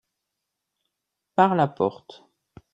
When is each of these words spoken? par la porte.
par 1.35 1.53
la 1.53 1.67
porte. 1.67 2.23